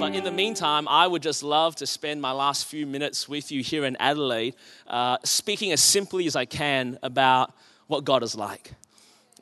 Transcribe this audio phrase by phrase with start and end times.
[0.00, 3.52] But in the meantime, I would just love to spend my last few minutes with
[3.52, 4.54] you here in Adelaide,
[4.86, 7.52] uh, speaking as simply as I can about
[7.86, 8.72] what God is like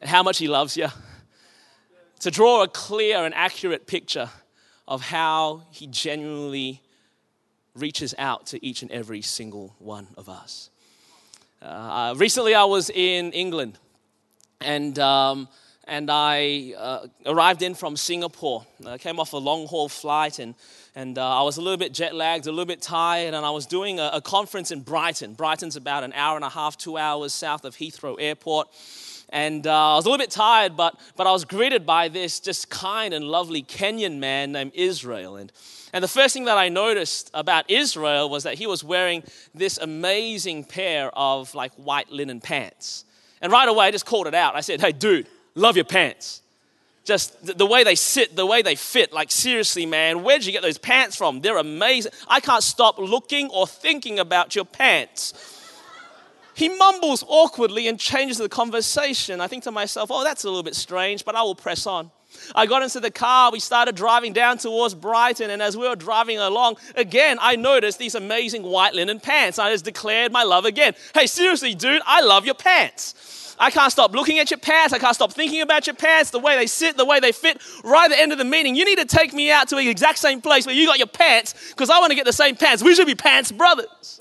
[0.05, 0.89] how much He loves you
[2.23, 4.31] to draw a clear and accurate picture
[4.87, 6.81] of how He genuinely
[7.75, 10.71] reaches out to each and every single one of us.
[11.61, 13.77] Uh, uh, recently, I was in England
[14.61, 15.49] and, um,
[15.89, 18.65] and I uh, arrived in from Singapore.
[18.87, 20.55] I came off a long haul flight and,
[20.95, 23.51] and uh, I was a little bit jet lagged, a little bit tired, and I
[23.51, 25.35] was doing a, a conference in Brighton.
[25.35, 28.69] Brighton's about an hour and a half, two hours south of Heathrow Airport.
[29.33, 32.39] And uh, I was a little bit tired, but, but I was greeted by this
[32.39, 35.37] just kind and lovely Kenyan man named Israel.
[35.37, 35.51] And,
[35.95, 39.23] and the first thing that I noticed about Israel was that he was wearing
[39.55, 43.07] this amazing pair of like white linen pants.
[43.41, 44.55] And right away, I just called it out.
[44.55, 46.43] I said, Hey, dude, love your pants.
[47.05, 49.13] Just the, way they sit, the way they fit.
[49.13, 51.41] Like, seriously, man, where'd you get those pants from?
[51.41, 52.13] They're amazing.
[52.29, 55.52] I can't stop looking or thinking about your pants
[56.55, 59.41] he mumbles awkwardly and changes the conversation.
[59.41, 62.11] I think to myself, oh, that's a little bit strange, but I will press on.
[62.55, 65.97] I got into the car, we started driving down towards Brighton, and as we were
[65.97, 69.59] driving along, again, I noticed these amazing white linen pants.
[69.59, 70.95] I just declared my love again.
[71.15, 73.55] Hey, seriously, dude, I love your pants.
[73.59, 74.93] I can't stop looking at your pants.
[74.93, 77.61] I can't stop thinking about your pants, the way they sit, the way they fit.
[77.85, 79.89] Right at the end of the meeting, you need to take me out to the
[79.89, 82.57] exact same place where you got your pants because I want to get the same
[82.57, 82.83] pants.
[82.83, 84.21] We should be pants brothers.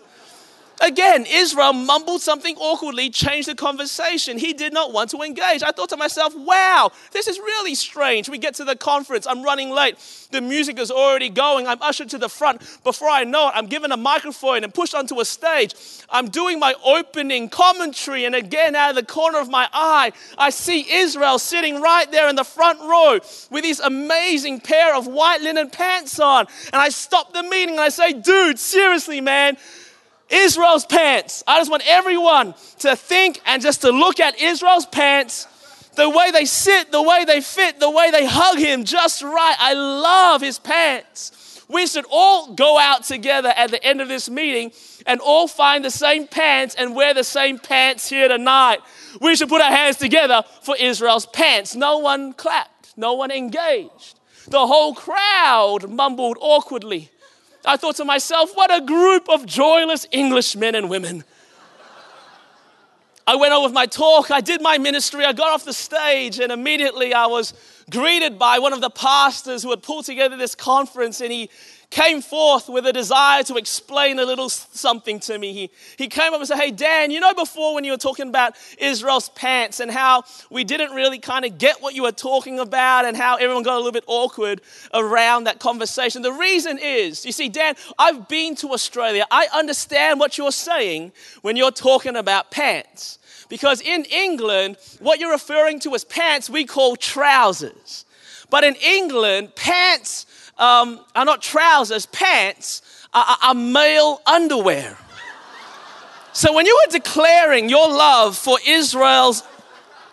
[0.81, 4.39] Again, Israel mumbled something awkwardly, changed the conversation.
[4.39, 5.61] He did not want to engage.
[5.61, 8.27] I thought to myself, wow, this is really strange.
[8.27, 9.97] We get to the conference, I'm running late.
[10.31, 11.67] The music is already going.
[11.67, 12.61] I'm ushered to the front.
[12.83, 15.75] Before I know it, I'm given a microphone and pushed onto a stage.
[16.09, 20.49] I'm doing my opening commentary, and again, out of the corner of my eye, I
[20.49, 23.19] see Israel sitting right there in the front row
[23.51, 26.47] with these amazing pair of white linen pants on.
[26.73, 29.57] And I stop the meeting and I say, dude, seriously, man,
[30.31, 31.43] Israel's pants.
[31.45, 35.47] I just want everyone to think and just to look at Israel's pants,
[35.95, 39.55] the way they sit, the way they fit, the way they hug him just right.
[39.59, 41.65] I love his pants.
[41.67, 44.73] We should all go out together at the end of this meeting
[45.05, 48.79] and all find the same pants and wear the same pants here tonight.
[49.21, 51.75] We should put our hands together for Israel's pants.
[51.75, 54.19] No one clapped, no one engaged.
[54.47, 57.09] The whole crowd mumbled awkwardly.
[57.65, 61.23] I thought to myself, what a group of joyless Englishmen and women.
[63.27, 66.39] I went on with my talk, I did my ministry, I got off the stage,
[66.39, 67.53] and immediately I was
[67.89, 71.49] greeted by one of the pastors who had pulled together this conference, and he
[71.91, 75.53] came forth with a desire to explain a little something to me.
[75.53, 78.29] He, he came up and said, Hey, Dan, you know, before when you were talking
[78.29, 82.59] about Israel's pants and how we didn't really kind of get what you were talking
[82.59, 84.61] about and how everyone got a little bit awkward
[84.93, 86.21] around that conversation.
[86.21, 89.25] The reason is, you see, Dan, I've been to Australia.
[89.29, 93.19] I understand what you're saying when you're talking about pants.
[93.49, 98.05] Because in England, what you're referring to as pants, we call trousers.
[98.49, 100.25] But in England, pants
[100.61, 102.81] um, are not trousers, pants
[103.13, 104.95] are, are male underwear.
[106.33, 109.43] So when you were declaring your love for Israel's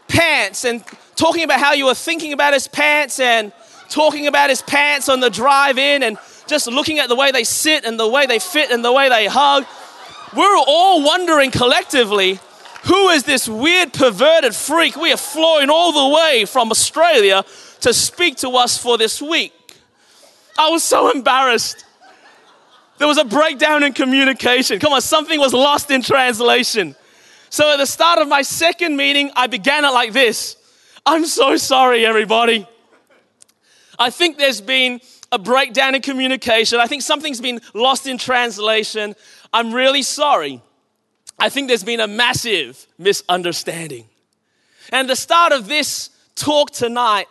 [0.08, 0.82] pants and
[1.14, 3.52] talking about how you were thinking about his pants and
[3.88, 7.44] talking about his pants on the drive in and just looking at the way they
[7.44, 9.64] sit and the way they fit and the way they hug,
[10.34, 12.40] we're all wondering collectively
[12.84, 17.44] who is this weird perverted freak we are flying all the way from Australia
[17.80, 19.52] to speak to us for this week?
[20.58, 21.84] I was so embarrassed.
[22.98, 24.80] There was a breakdown in communication.
[24.80, 26.96] Come on, something was lost in translation.
[27.48, 30.56] So at the start of my second meeting, I began it like this
[31.06, 32.66] I'm so sorry, everybody.
[33.98, 35.00] I think there's been
[35.32, 36.80] a breakdown in communication.
[36.80, 39.14] I think something's been lost in translation.
[39.52, 40.60] I'm really sorry.
[41.38, 44.04] I think there's been a massive misunderstanding.
[44.90, 47.26] And at the start of this talk tonight,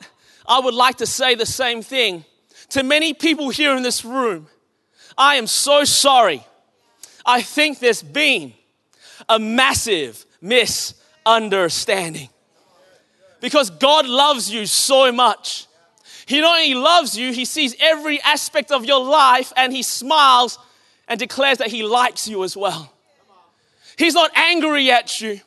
[0.47, 2.25] I would like to say the same thing
[2.69, 4.47] to many people here in this room,
[5.17, 6.45] I am so sorry.
[7.25, 8.53] I think there's been
[9.27, 12.29] a massive misunderstanding.
[13.39, 15.67] Because God loves you so much.
[16.25, 20.59] He not only loves you, He sees every aspect of your life and He smiles
[21.07, 22.91] and declares that He likes you as well.
[23.97, 25.39] He's not angry at you.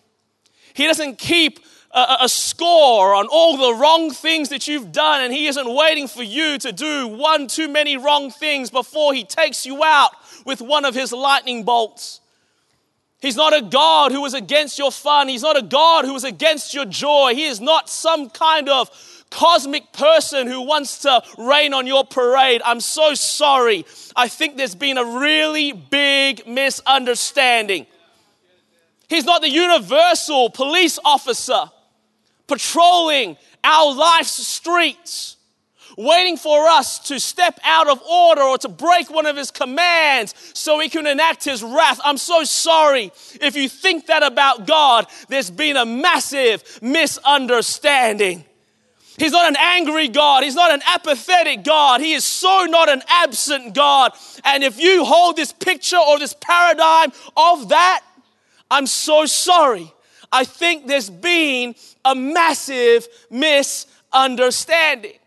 [0.75, 1.61] He doesn't keep
[1.93, 6.07] a, a, score on all the wrong things that you've done, and He isn't waiting
[6.07, 10.13] for you to do one too many wrong things before He takes you out
[10.47, 12.21] with one of His lightning bolts.
[13.21, 15.29] He's not a God who is against your fun.
[15.29, 17.35] He's not a God who is against your joy.
[17.35, 18.89] He is not some kind of
[19.31, 22.63] cosmic person who wants to rain on your parade.
[22.65, 23.85] I'm so sorry.
[24.17, 27.87] I think there's been a really big misunderstanding.
[29.09, 31.71] He's not the universal police officer
[32.51, 35.37] patrolling our life's streets,
[35.97, 40.35] waiting for us to step out of order or to break one of his commands
[40.55, 42.01] so he can enact his wrath.
[42.05, 43.13] I'm so sorry.
[43.41, 48.45] If you think that about God, there's been a massive misunderstanding.
[49.17, 50.43] He's not an angry God.
[50.43, 52.01] He's not an apathetic God.
[52.01, 54.13] He is so not an absent God.
[54.45, 58.03] And if you hold this picture or this paradigm of that,
[58.71, 59.93] I'm so sorry.
[60.33, 61.75] I think there's been
[62.05, 65.19] a massive misunderstanding.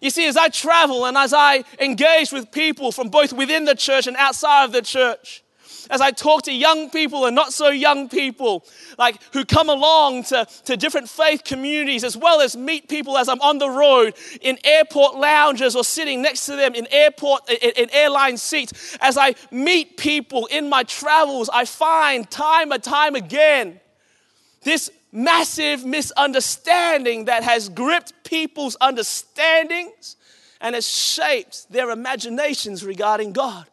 [0.00, 3.74] You see, as I travel and as I engage with people from both within the
[3.74, 5.42] church and outside of the church,
[5.90, 8.64] as I talk to young people and not so young people,
[8.98, 13.28] like who come along to, to different faith communities, as well as meet people as
[13.28, 17.72] I'm on the road in airport lounges or sitting next to them in airport in,
[17.76, 23.16] in airline seats, as I meet people in my travels, I find time and time
[23.16, 23.80] again
[24.62, 30.16] this massive misunderstanding that has gripped people's understandings
[30.60, 33.66] and has shaped their imaginations regarding God.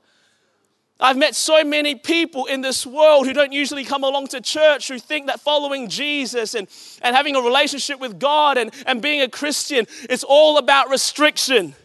[1.00, 4.88] I've met so many people in this world who don't usually come along to church
[4.88, 6.68] who think that following Jesus and,
[7.04, 11.76] and having a relationship with God and, and being a Christian is all about restriction.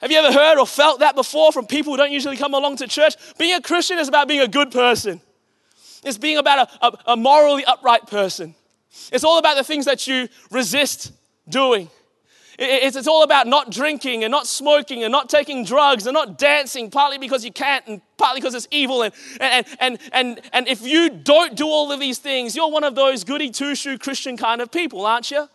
[0.00, 2.78] Have you ever heard or felt that before from people who don't usually come along
[2.78, 3.14] to church?
[3.38, 5.20] Being a Christian is about being a good person.
[6.04, 8.54] It's being about a, a, a morally upright person.
[9.12, 11.12] It's all about the things that you resist
[11.48, 11.90] doing.
[12.62, 16.38] It's, it's all about not drinking and not smoking and not taking drugs and not
[16.38, 19.02] dancing, partly because you can't and partly because it's evil.
[19.02, 22.84] And, and, and, and, and if you don't do all of these things, you're one
[22.84, 25.48] of those goody two shoe Christian kind of people, aren't you?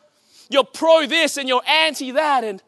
[0.49, 2.43] You're pro this and you're anti that.
[2.43, 2.63] And,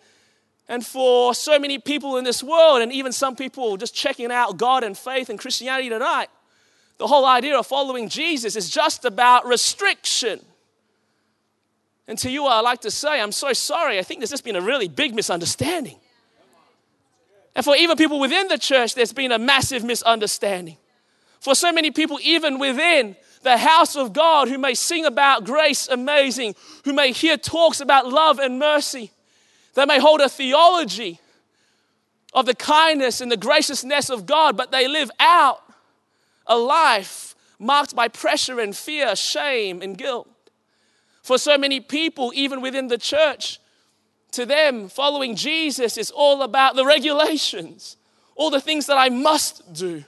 [0.68, 4.57] and for so many people in this world, and even some people just checking out
[4.57, 6.29] God and faith and Christianity tonight,
[6.98, 10.40] the whole idea of following Jesus is just about restriction.
[12.08, 14.00] And to you, I like to say, I'm so sorry.
[14.00, 15.98] I think there's just been a really big misunderstanding.
[17.56, 20.78] And for even people within the church, there's been a massive misunderstanding.
[21.40, 25.88] For so many people, even within the house of God, who may sing about grace
[25.88, 26.56] amazing,
[26.86, 29.12] who may hear talks about love and mercy,
[29.74, 31.20] they may hold a theology
[32.34, 35.62] of the kindness and the graciousness of God, but they live out
[36.48, 40.30] a life marked by pressure and fear, shame and guilt.
[41.24, 43.60] For so many people, even within the church,
[44.32, 47.98] to them, following Jesus is all about the regulations,
[48.36, 50.04] all the things that I must do.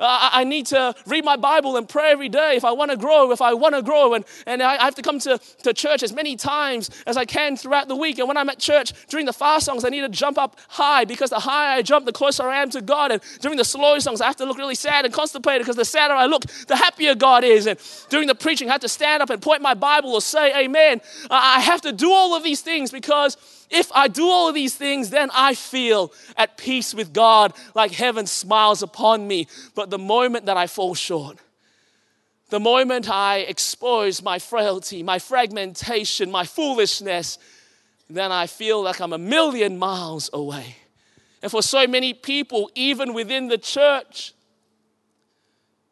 [0.00, 3.30] I need to read my Bible and pray every day if I want to grow,
[3.30, 4.14] if I want to grow.
[4.14, 7.56] And, and I have to come to, to church as many times as I can
[7.56, 8.18] throughout the week.
[8.18, 11.04] And when I'm at church during the fast songs, I need to jump up high
[11.04, 13.12] because the higher I jump, the closer I am to God.
[13.12, 15.84] And during the slow songs, I have to look really sad and constipated because the
[15.84, 17.66] sadder I look, the happier God is.
[17.66, 20.64] And during the preaching, I have to stand up and point my Bible or say
[20.64, 21.00] amen.
[21.30, 23.36] I have to do all of these things because
[23.70, 27.92] if I do all of these things, then I feel at peace with God, like
[27.92, 29.48] heaven smiles upon me.
[29.74, 31.38] But the moment that I fall short,
[32.50, 37.38] the moment I expose my frailty, my fragmentation, my foolishness,
[38.08, 40.76] then I feel like I'm a million miles away.
[41.42, 44.32] And for so many people, even within the church,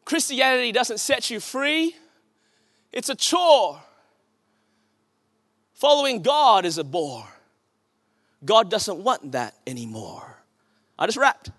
[0.05, 1.95] Christianity doesn't set you free,
[2.91, 3.81] it's a chore.
[5.73, 7.27] Following God is a bore.
[8.45, 10.37] God doesn't want that anymore.
[10.97, 11.51] I just rapped.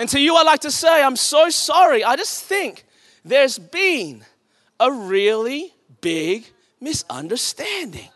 [0.00, 2.02] And to you, I'd like to say, I'm so sorry.
[2.02, 2.84] I just think
[3.22, 4.24] there's been
[4.80, 6.46] a really big
[6.80, 8.08] misunderstanding.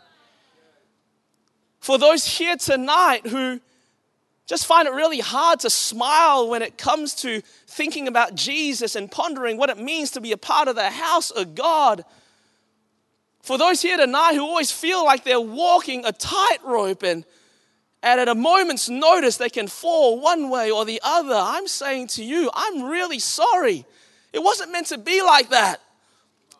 [1.81, 3.61] For those here tonight who
[4.47, 9.11] just find it really hard to smile when it comes to thinking about Jesus and
[9.11, 12.03] pondering what it means to be a part of the house of God
[13.43, 17.27] for those here tonight who always feel like they're walking a tightrope and,
[18.05, 22.09] and at a moment's notice they can fall one way or the other, I'm saying
[22.09, 23.87] to you, I'm really sorry.
[24.33, 25.81] It wasn't meant to be like that.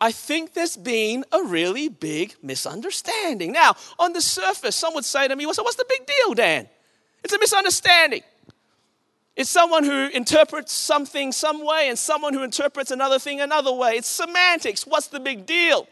[0.01, 3.51] I think there's been a really big misunderstanding.
[3.51, 6.33] Now, on the surface, some would say to me, well, so what's the big deal,
[6.33, 6.67] Dan?
[7.23, 8.23] It's a misunderstanding.
[9.35, 13.91] It's someone who interprets something some way and someone who interprets another thing another way.
[13.97, 14.87] It's semantics.
[14.87, 15.87] What's the big deal?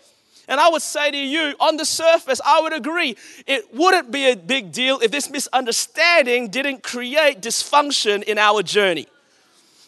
[0.48, 3.16] And I would say to you, on the surface, I would agree,
[3.48, 9.08] it wouldn't be a big deal if this misunderstanding didn't create dysfunction in our journey.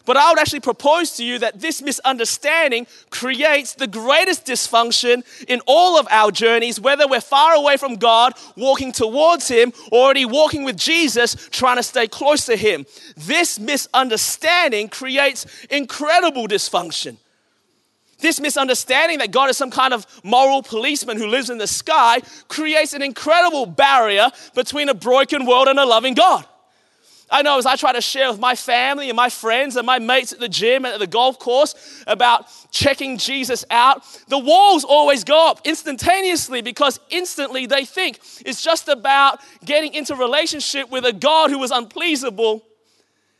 [0.06, 5.62] But I would actually propose to you that this misunderstanding creates the greatest dysfunction in
[5.66, 10.26] all of our journeys, whether we're far away from God, walking towards Him, or already
[10.26, 12.86] walking with Jesus, trying to stay close to Him.
[13.18, 17.18] This misunderstanding creates incredible dysfunction.
[18.20, 22.22] This misunderstanding that God is some kind of moral policeman who lives in the sky
[22.48, 26.46] creates an incredible barrier between a broken world and a loving God.
[27.30, 29.98] I know as I try to share with my family and my friends and my
[30.00, 34.84] mates at the gym and at the golf course about checking Jesus out, the walls
[34.84, 41.04] always go up instantaneously because instantly they think it's just about getting into relationship with
[41.04, 42.64] a God who is unpleasable.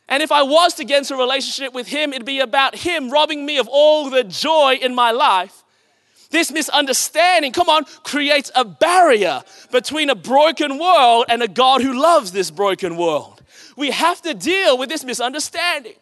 [0.08, 3.10] And if I was to get into a relationship with Him, it'd be about Him
[3.10, 5.64] robbing me of all the joy in my life.
[6.32, 12.00] This misunderstanding, come on, creates a barrier between a broken world and a God who
[12.00, 13.36] loves this broken world
[13.76, 15.96] we have to deal with this misunderstanding.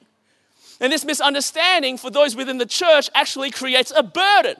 [0.79, 4.55] And this misunderstanding for those within the church actually creates a burden.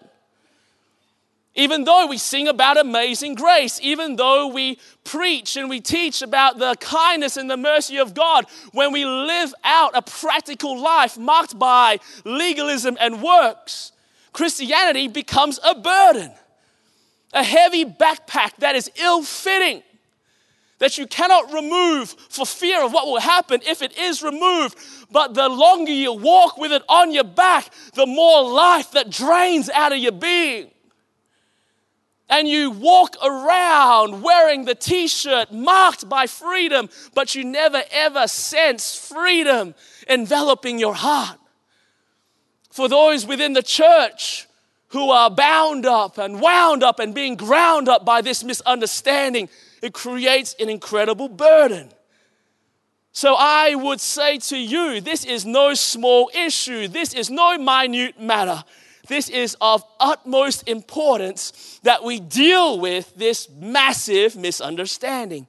[1.55, 6.57] Even though we sing about amazing grace, even though we preach and we teach about
[6.57, 11.57] the kindness and the mercy of God, when we live out a practical life marked
[11.59, 13.91] by legalism and works,
[14.31, 16.31] Christianity becomes a burden,
[17.33, 19.83] a heavy backpack that is ill fitting
[20.79, 24.75] that you cannot remove for fear of what will happen if it is removed.
[25.11, 29.69] But the longer you walk with it on your back, the more life that drains
[29.69, 30.72] out of your being.
[32.33, 38.27] And you walk around wearing the t shirt marked by freedom, but you never ever
[38.27, 39.75] sense freedom
[40.09, 41.37] enveloping your heart.
[42.71, 44.47] For those within the church
[44.87, 49.47] who are bound up and wound up and being ground up by this misunderstanding,
[49.83, 51.91] it creates an incredible burden.
[53.11, 56.87] So I would say to you, this is no small issue.
[56.87, 58.63] This is no minute matter.
[59.07, 65.47] This is of utmost importance that we deal with this massive misunderstanding.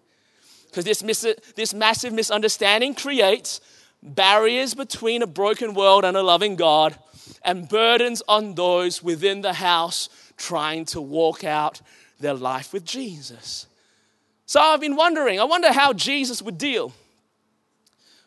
[0.66, 3.60] Because this, mis- this massive misunderstanding creates
[4.02, 6.96] barriers between a broken world and a loving God
[7.44, 11.80] and burdens on those within the house trying to walk out
[12.18, 13.66] their life with Jesus.
[14.46, 16.92] So I've been wondering, I wonder how Jesus would deal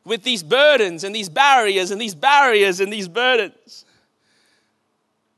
[0.05, 3.83] with these burdens and these barriers and these barriers and these burdens.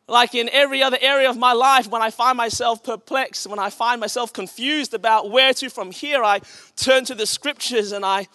[0.10, 3.70] Like in every other area of my life, when I find myself perplexed, when I
[3.70, 6.42] find myself confused about where to from here, I
[6.76, 8.28] turn to the scriptures and I,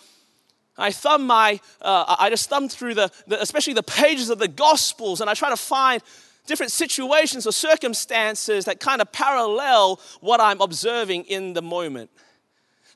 [0.79, 4.49] I thumb my, uh, I just thumb through the, the, especially the pages of the
[4.49, 6.01] Gospels, and I try to find
[6.47, 12.11] different situations or circumstances that kind of parallel what I'm observing in the moment.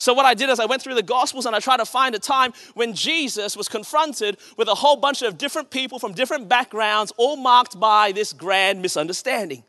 [0.01, 2.15] So, what I did is I went through the Gospels and I tried to find
[2.15, 6.49] a time when Jesus was confronted with a whole bunch of different people from different
[6.49, 9.65] backgrounds, all marked by this grand misunderstanding.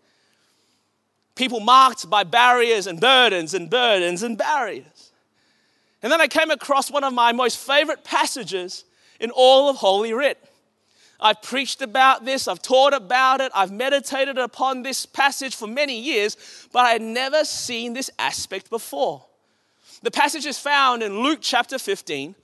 [1.34, 5.12] People marked by barriers and burdens and burdens and barriers.
[6.04, 8.86] And then I came across one of my most favorite passages
[9.20, 10.38] in all of Holy Writ.
[11.20, 16.00] I've preached about this, I've taught about it, I've meditated upon this passage for many
[16.00, 16.38] years,
[16.72, 19.26] but I had never seen this aspect before.
[20.02, 22.36] The passage is found in Luke chapter 15.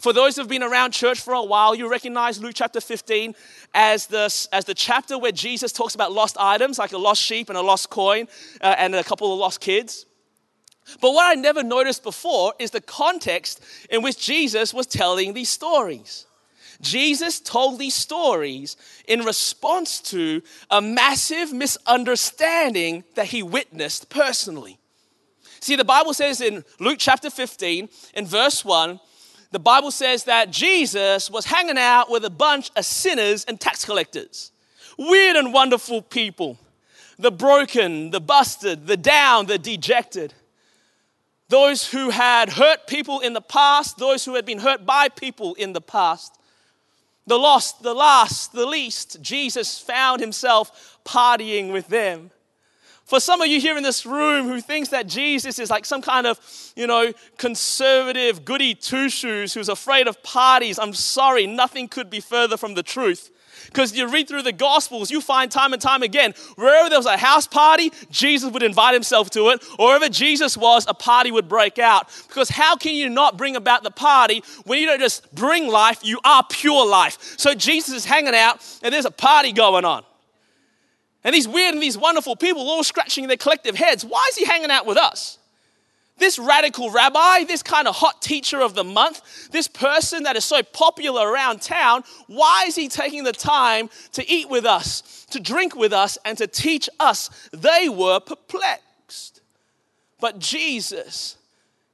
[0.00, 3.34] For those who've been around church for a while, you recognize Luke chapter 15
[3.72, 7.48] as the, as the chapter where Jesus talks about lost items, like a lost sheep
[7.48, 8.26] and a lost coin
[8.60, 10.06] uh, and a couple of lost kids.
[11.00, 15.48] But what I never noticed before is the context in which Jesus was telling these
[15.48, 16.26] stories.
[16.80, 24.78] Jesus told these stories in response to a massive misunderstanding that he witnessed personally.
[25.64, 29.00] See, the Bible says in Luke chapter 15, in verse 1,
[29.50, 33.82] the Bible says that Jesus was hanging out with a bunch of sinners and tax
[33.82, 34.52] collectors.
[34.98, 36.58] Weird and wonderful people.
[37.18, 40.34] The broken, the busted, the down, the dejected.
[41.48, 45.54] Those who had hurt people in the past, those who had been hurt by people
[45.54, 46.38] in the past.
[47.26, 49.22] The lost, the last, the least.
[49.22, 52.32] Jesus found himself partying with them.
[53.04, 56.00] For some of you here in this room who thinks that Jesus is like some
[56.00, 56.40] kind of,
[56.74, 62.20] you know, conservative goody two shoes who's afraid of parties, I'm sorry, nothing could be
[62.20, 63.30] further from the truth.
[63.66, 67.06] Because you read through the Gospels, you find time and time again, wherever there was
[67.06, 69.62] a house party, Jesus would invite himself to it.
[69.78, 72.08] Or wherever Jesus was, a party would break out.
[72.28, 76.00] Because how can you not bring about the party when you don't just bring life,
[76.02, 77.18] you are pure life?
[77.38, 80.04] So Jesus is hanging out and there's a party going on.
[81.24, 84.04] And these weird and these wonderful people all scratching their collective heads.
[84.04, 85.38] Why is he hanging out with us?
[86.16, 90.44] This radical rabbi, this kind of hot teacher of the month, this person that is
[90.44, 95.40] so popular around town, why is he taking the time to eat with us, to
[95.40, 97.48] drink with us, and to teach us?
[97.52, 99.40] They were perplexed.
[100.20, 101.36] But Jesus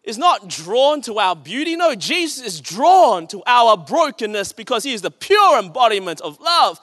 [0.04, 1.76] is not drawn to our beauty.
[1.76, 6.78] No, Jesus is drawn to our brokenness because he is the pure embodiment of love.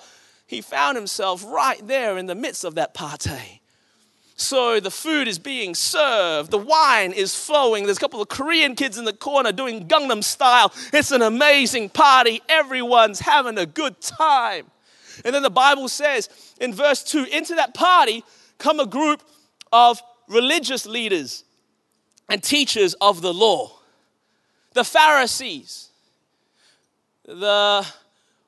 [0.47, 3.61] He found himself right there in the midst of that party.
[4.37, 7.85] So the food is being served, the wine is flowing.
[7.85, 10.71] There's a couple of Korean kids in the corner doing Gangnam style.
[10.93, 12.41] It's an amazing party.
[12.47, 14.67] Everyone's having a good time.
[15.25, 16.29] And then the Bible says
[16.61, 18.23] in verse 2 into that party
[18.59, 19.23] come a group
[19.73, 21.43] of religious leaders
[22.29, 23.71] and teachers of the law.
[24.73, 25.89] The Pharisees,
[27.25, 27.85] the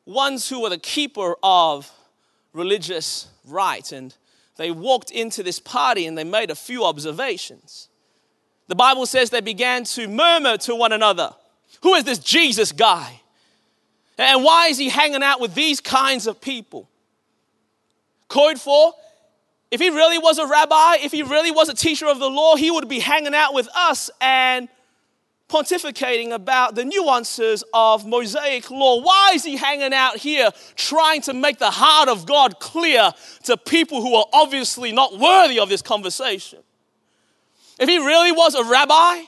[0.10, 1.92] ones who were the keeper of
[2.52, 4.16] religious right and
[4.58, 7.88] they walked into this party and they made a few observations.
[8.68, 11.34] The Bible says they began to murmur to one another
[11.84, 13.22] Who is this Jesus guy?
[14.18, 16.90] And why is he hanging out with these kinds of people?
[18.28, 18.94] Code for
[19.72, 22.56] if he really was a rabbi, if he really was a teacher of the law,
[22.56, 24.68] he would be hanging out with us and
[25.50, 29.02] pontificating about the nuances of Mosaic law.
[29.02, 33.12] Why is he hanging out here trying to make the heart of God clear
[33.44, 36.60] to people who are obviously not worthy of this conversation?
[37.80, 39.24] If he really was a rabbi,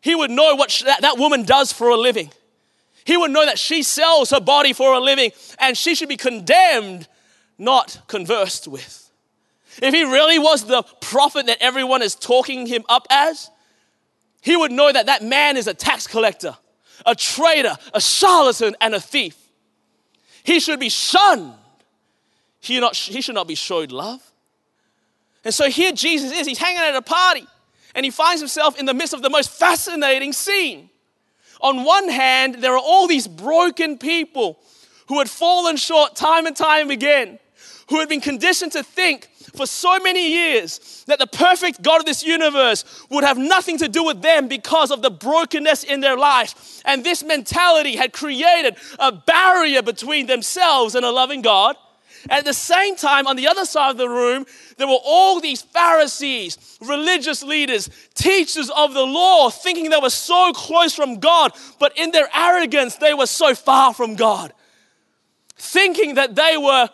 [0.00, 2.30] he would know what that, that woman does for a living.
[3.04, 6.16] He would know that she sells her body for a living and she should be
[6.16, 7.08] condemned,
[7.58, 9.10] not conversed with.
[9.80, 13.50] If he really was the prophet that everyone is talking him up as,
[14.40, 16.56] he would know that that man is a tax collector,
[17.04, 19.36] a traitor, a charlatan, and a thief.
[20.42, 21.54] He should be shunned.
[22.60, 24.22] He, not, he should not be showed love.
[25.44, 26.46] And so here Jesus is.
[26.46, 27.46] He's hanging at a party
[27.94, 30.90] and he finds himself in the midst of the most fascinating scene.
[31.60, 34.58] On one hand, there are all these broken people
[35.08, 37.38] who had fallen short time and time again,
[37.90, 42.06] who had been conditioned to think for so many years that the perfect God of
[42.06, 46.16] this universe would have nothing to do with them because of the brokenness in their
[46.16, 46.80] life.
[46.84, 51.76] And this mentality had created a barrier between themselves and a loving God.
[52.28, 55.62] At the same time, on the other side of the room, there were all these
[55.62, 61.96] Pharisees, religious leaders, teachers of the law, thinking they were so close from God, but
[61.98, 64.52] in their arrogance, they were so far from God.
[65.56, 66.88] Thinking that they were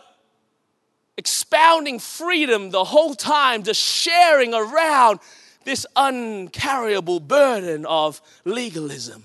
[1.17, 5.21] expounding freedom the whole time, just sharing around
[5.65, 9.25] this uncarryable burden of legalism.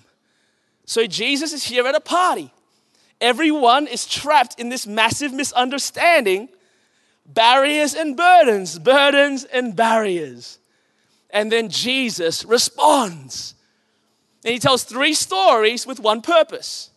[0.86, 2.52] So Jesus is here at a party.
[3.20, 6.50] Everyone is trapped in this massive misunderstanding
[7.26, 10.58] barriers and burdens, burdens and barriers.
[11.30, 13.54] And then Jesus responds.
[14.44, 16.90] And he tells three stories with one purpose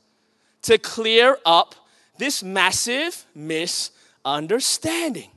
[0.63, 1.75] to clear up
[2.17, 3.94] this massive misunderstanding
[4.25, 5.31] understanding.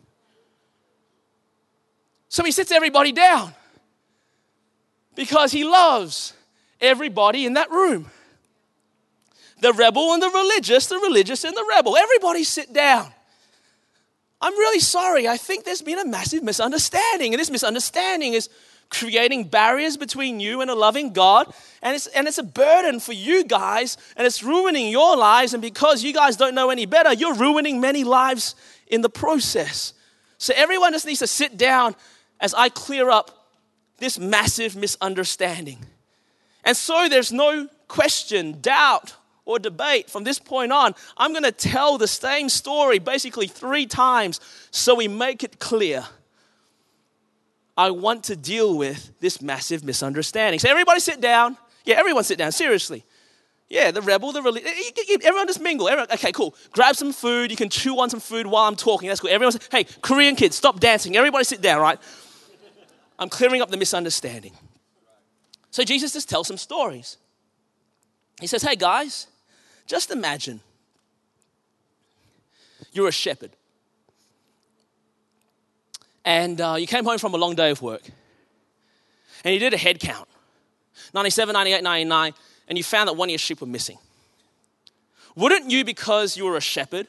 [2.30, 3.54] So he sits everybody down
[5.15, 6.34] because he loves
[6.80, 8.10] everybody in that room.
[9.60, 11.97] The rebel and the religious, the religious and the rebel.
[11.97, 13.12] Everybody sit down.
[14.39, 15.28] I'm really sorry.
[15.28, 17.34] I think there's been a massive misunderstanding.
[17.34, 18.50] And this misunderstanding is
[18.89, 21.54] creating barriers between you and a loving God.
[21.82, 25.54] And it's, and it's a burden for you guys, and it's ruining your lives.
[25.54, 28.56] And because you guys don't know any better, you're ruining many lives
[28.88, 29.93] in the process.
[30.38, 31.95] So everyone just needs to sit down
[32.39, 33.32] as I clear up
[33.97, 35.80] this massive misunderstanding.
[36.63, 40.93] And so there's no question, doubt, or debate from this point on.
[41.15, 46.06] I'm going to tell the same story basically three times so we make it clear.
[47.77, 50.59] I want to deal with this massive misunderstanding.
[50.59, 51.57] So, everybody sit down.
[51.85, 53.05] Yeah, everyone sit down, seriously.
[53.69, 54.71] Yeah, the rebel, the religious.
[55.23, 55.89] Everyone just mingle.
[55.89, 56.55] Everyone, okay, cool.
[56.71, 57.51] Grab some food.
[57.51, 59.09] You can chew on some food while I'm talking.
[59.09, 59.29] That's cool.
[59.29, 61.17] Everyone, hey, Korean kids, stop dancing.
[61.17, 61.99] Everybody sit down, right?
[63.19, 64.53] I'm clearing up the misunderstanding.
[65.69, 67.17] So Jesus just tells some stories.
[68.39, 69.27] He says, hey, guys,
[69.85, 70.61] just imagine
[72.93, 73.51] you're a shepherd.
[76.27, 78.01] And uh, you came home from a long day of work.
[79.45, 80.27] And you did a head count
[81.13, 82.33] 97, 98, 99
[82.67, 83.97] and you found that one of your sheep were missing.
[85.37, 87.07] Wouldn't you, because you were a shepherd,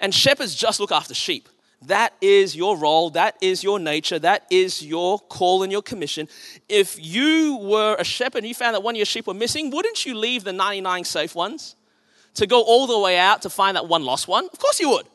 [0.00, 1.50] and shepherds just look after sheep,
[1.82, 6.26] that is your role, that is your nature, that is your call and your commission.
[6.66, 9.70] If you were a shepherd and you found that one of your sheep were missing,
[9.70, 11.76] wouldn't you leave the 99 safe ones
[12.34, 14.46] to go all the way out to find that one lost one?
[14.50, 15.06] Of course you would.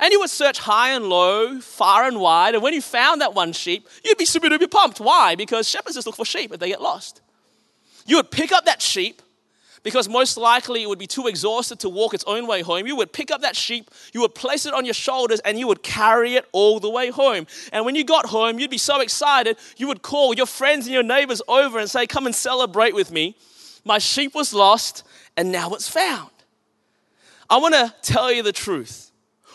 [0.00, 2.54] And you would search high and low, far and wide.
[2.54, 5.00] And when you found that one sheep, you'd be super duper pumped.
[5.00, 5.34] Why?
[5.34, 7.20] Because shepherds just look for sheep if they get lost.
[8.06, 9.22] You would pick up that sheep
[9.82, 12.86] because most likely it would be too exhausted to walk its own way home.
[12.86, 15.66] You would pick up that sheep, you would place it on your shoulders, and you
[15.66, 17.46] would carry it all the way home.
[17.72, 20.94] And when you got home, you'd be so excited, you would call your friends and
[20.94, 23.36] your neighbors over and say, Come and celebrate with me.
[23.84, 25.04] My sheep was lost,
[25.36, 26.30] and now it's found.
[27.48, 29.07] I want to tell you the truth.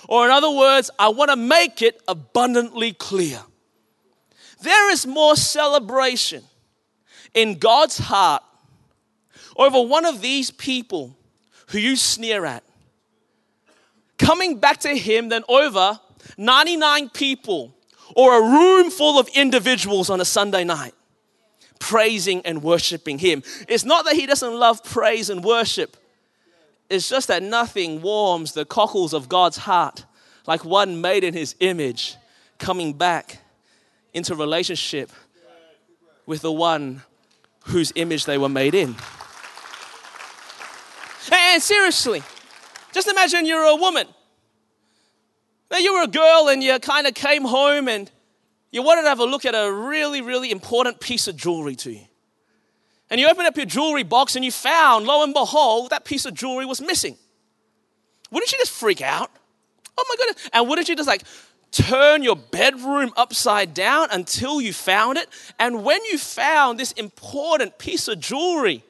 [0.07, 3.39] Or, in other words, I want to make it abundantly clear.
[4.61, 6.43] There is more celebration
[7.33, 8.43] in God's heart
[9.55, 11.15] over one of these people
[11.67, 12.63] who you sneer at
[14.17, 15.99] coming back to Him than over
[16.37, 17.75] 99 people
[18.15, 20.93] or a room full of individuals on a Sunday night
[21.79, 23.43] praising and worshiping Him.
[23.67, 25.97] It's not that He doesn't love praise and worship,
[26.93, 30.05] it's just that nothing warms the cockles of God's heart
[30.45, 32.15] like one made in his image
[32.57, 33.39] coming back
[34.13, 35.09] into relationship
[36.25, 37.01] with the one
[37.65, 38.95] whose image they were made in.
[41.31, 42.21] And seriously,
[42.91, 44.07] just imagine you're a woman.
[45.71, 48.11] Now you were a girl and you kind of came home and
[48.71, 51.91] you wanted to have a look at a really, really important piece of jewelry to
[51.91, 52.05] you
[53.13, 56.25] and you open up your jewelry box and you found, lo and behold, that piece
[56.25, 57.15] of jewelry was missing.
[58.31, 59.29] Wouldn't you just freak out?
[59.95, 60.49] Oh my goodness.
[60.51, 61.21] And wouldn't you just like
[61.69, 65.29] turn your bedroom upside down until you found it?
[65.59, 68.83] And when you found this important piece of jewelry,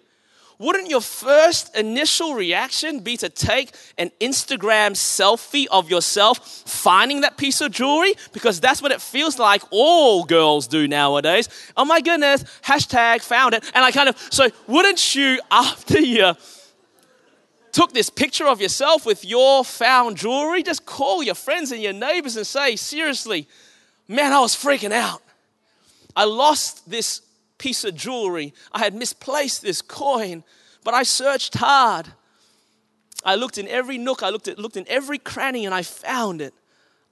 [0.59, 7.37] wouldn't your first initial reaction be to take an Instagram selfie of yourself finding that
[7.37, 8.13] piece of jewelry?
[8.31, 11.49] Because that's what it feels like all girls do nowadays.
[11.75, 13.63] Oh my goodness, hashtag found it.
[13.73, 16.33] And I kind of, so wouldn't you, after you
[17.71, 21.93] took this picture of yourself with your found jewelry, just call your friends and your
[21.93, 23.47] neighbors and say, seriously,
[24.07, 25.21] man, I was freaking out.
[26.15, 27.21] I lost this
[27.63, 28.53] piece of jewelry.
[28.73, 30.43] I had misplaced this coin,
[30.83, 32.09] but I searched hard.
[33.23, 36.41] I looked in every nook, I looked, at, looked in every cranny, and I found
[36.41, 36.53] it.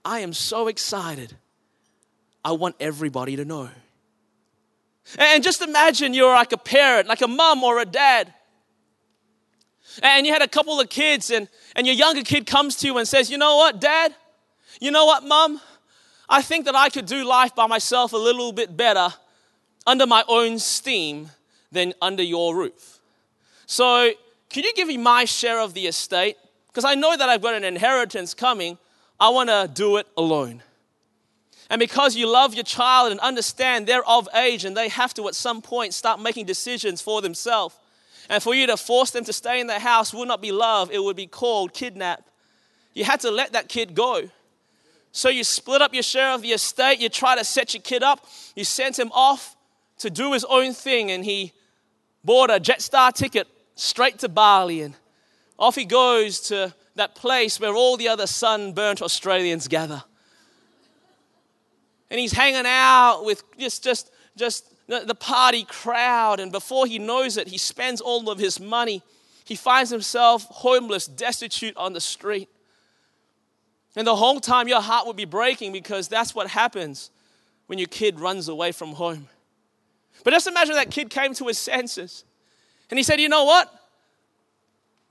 [0.04, 1.38] I am so excited.
[2.44, 3.70] I want everybody to know.
[5.18, 8.34] And just imagine you're like a parent, like a mom or a dad.
[10.04, 12.98] And you had a couple of kids, and, and your younger kid comes to you
[12.98, 14.14] and says, You know what, dad?
[14.82, 15.62] You know what, mom?
[16.28, 19.14] I think that I could do life by myself a little bit better
[19.86, 21.30] under my own steam
[21.72, 23.00] than under your roof.
[23.66, 24.12] So,
[24.50, 26.36] can you give me my share of the estate?
[26.68, 28.78] Because I know that I've got an inheritance coming.
[29.20, 30.62] I want to do it alone.
[31.70, 35.30] And because you love your child and understand they're of age and they have to
[35.30, 37.76] at some point start making decisions for themselves,
[38.30, 40.92] and for you to force them to stay in the house would not be love,
[40.92, 42.24] it would be called kidnap.
[42.94, 44.30] You had to let that kid go.
[45.14, 48.04] So you split up your share of the estate, you try to set your kid
[48.04, 49.56] up, you sent him off
[50.02, 51.54] to do his own thing, and he
[52.24, 54.96] bought a Jetstar ticket straight to Bali, and
[55.58, 60.04] off he goes to that place where all the other sunburnt Australians gather.
[62.10, 67.38] And he's hanging out with just, just, just the party crowd, and before he knows
[67.38, 69.02] it, he spends all of his money.
[69.46, 72.50] He finds himself homeless, destitute on the street.
[73.96, 77.12] And the whole time, your heart would be breaking because that's what happens
[77.68, 79.28] when your kid runs away from home.
[80.24, 82.24] But just imagine that kid came to his senses
[82.90, 83.72] and he said, You know what?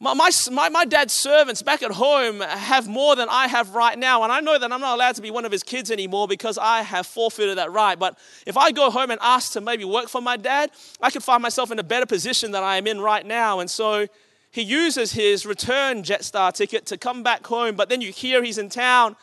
[0.02, 4.22] My, my, my, dad's servants back at home have more than I have right now.
[4.22, 6.56] And I know that I'm not allowed to be one of his kids anymore because
[6.56, 7.98] I have forfeited that right.
[7.98, 10.70] But if I go home and ask to maybe work for my dad,
[11.02, 13.60] I could find myself in a better position than I am in right now.
[13.60, 14.06] And so
[14.50, 17.76] he uses his return Jetstar ticket to come back home.
[17.76, 19.16] But then you hear he's in town.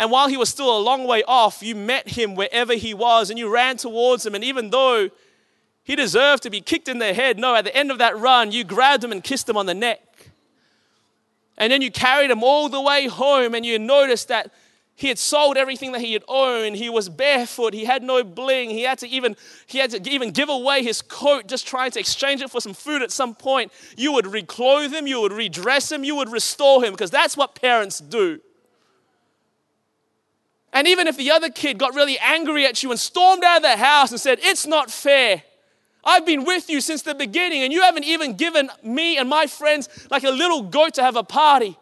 [0.00, 3.30] And while he was still a long way off, you met him wherever he was
[3.30, 4.34] and you ran towards him.
[4.34, 5.10] And even though
[5.82, 7.38] he deserved to be kicked in the head.
[7.38, 9.74] No, at the end of that run, you grabbed him and kissed him on the
[9.74, 10.30] neck.
[11.58, 14.52] And then you carried him all the way home, and you noticed that
[14.94, 16.76] he had sold everything that he had owned.
[16.76, 17.74] He was barefoot.
[17.74, 18.70] He had no bling.
[18.70, 19.34] He had to even
[19.66, 22.74] he had to even give away his coat, just trying to exchange it for some
[22.74, 23.72] food at some point.
[23.96, 27.54] You would reclothe him, you would redress him, you would restore him, because that's what
[27.54, 28.40] parents do.
[30.72, 33.62] And even if the other kid got really angry at you and stormed out of
[33.62, 35.42] the house and said, It's not fair,
[36.04, 39.46] I've been with you since the beginning, and you haven't even given me and my
[39.46, 41.76] friends like a little goat to have a party.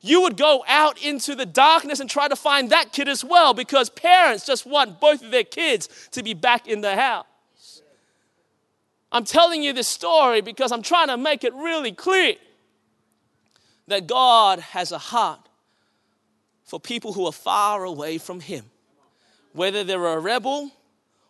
[0.00, 3.52] You would go out into the darkness and try to find that kid as well
[3.52, 7.26] because parents just want both of their kids to be back in the house.
[9.10, 12.34] I'm telling you this story because I'm trying to make it really clear
[13.88, 15.47] that God has a heart
[16.68, 18.66] for people who are far away from Him.
[19.54, 20.70] Whether they're a rebel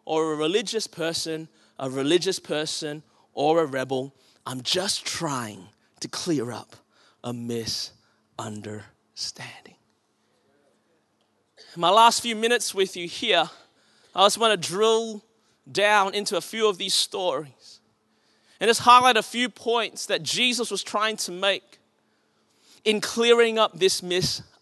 [0.05, 1.47] or a religious person,
[1.79, 4.13] a religious person or a rebel,
[4.45, 5.69] I'm just trying
[6.01, 6.75] to clear up
[7.23, 9.77] a misunderstanding.
[11.77, 13.49] My last few minutes with you here,
[14.17, 15.23] I just want to drill
[15.71, 17.79] down into a few of these stories
[18.59, 21.79] and just highlight a few points that Jesus was trying to make
[22.85, 24.58] in clearing up this misunderstanding.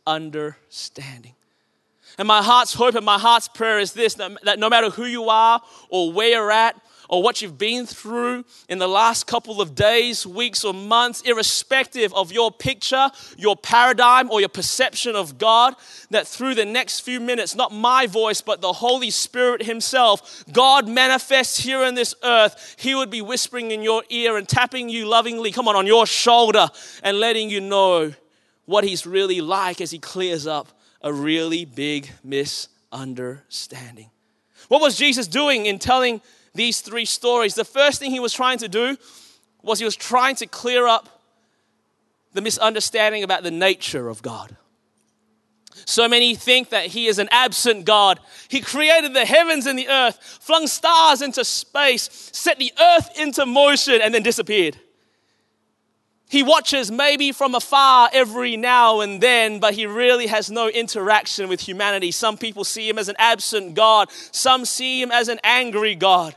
[2.18, 5.28] And my heart's hope and my heart's prayer is this that no matter who you
[5.28, 9.74] are or where you're at, or what you've been through in the last couple of
[9.74, 15.74] days, weeks, or months, irrespective of your picture, your paradigm, or your perception of God,
[16.10, 20.88] that through the next few minutes, not my voice, but the Holy Spirit Himself, God
[20.88, 22.76] manifests here on this earth.
[22.78, 26.06] He would be whispering in your ear and tapping you lovingly, come on, on your
[26.06, 26.68] shoulder,
[27.02, 28.12] and letting you know
[28.66, 30.68] what He's really like as He clears up
[31.00, 34.10] a really big misunderstanding.
[34.68, 36.20] What was Jesus doing in telling
[36.54, 38.96] these three stories, the first thing he was trying to do
[39.62, 41.22] was he was trying to clear up
[42.32, 44.56] the misunderstanding about the nature of God.
[45.84, 48.18] So many think that he is an absent God.
[48.48, 53.46] He created the heavens and the earth, flung stars into space, set the earth into
[53.46, 54.78] motion, and then disappeared.
[56.28, 61.48] He watches maybe from afar every now and then, but he really has no interaction
[61.48, 62.10] with humanity.
[62.10, 66.34] Some people see him as an absent God, some see him as an angry God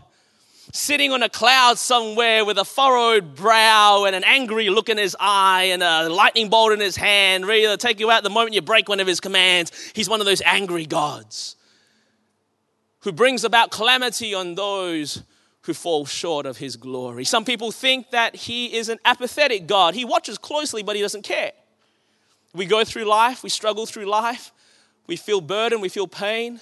[0.72, 5.16] sitting on a cloud somewhere with a furrowed brow and an angry look in his
[5.20, 8.54] eye and a lightning bolt in his hand, ready to take you out the moment
[8.54, 9.72] you break one of his commands.
[9.96, 11.56] He's one of those angry gods
[13.02, 15.24] who brings about calamity on those
[15.70, 17.24] who fall short of his glory.
[17.24, 19.94] Some people think that he is an apathetic God.
[19.94, 21.52] He watches closely, but he doesn't care.
[22.56, 24.52] We go through life, we struggle through life,
[25.06, 26.60] we feel burden, we feel pain.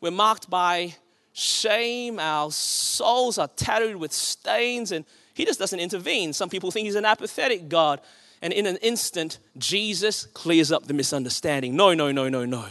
[0.00, 0.96] We're marked by
[1.32, 6.32] shame, our souls are tattooed with stains, and he just doesn't intervene.
[6.32, 8.00] Some people think he's an apathetic God.
[8.42, 11.76] And in an instant, Jesus clears up the misunderstanding.
[11.76, 12.66] No, no, no, no, no.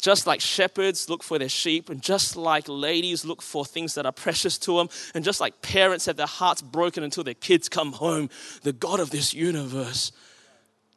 [0.00, 4.04] Just like shepherds look for their sheep, and just like ladies look for things that
[4.04, 7.68] are precious to them, and just like parents have their hearts broken until their kids
[7.68, 8.28] come home,
[8.62, 10.12] the God of this universe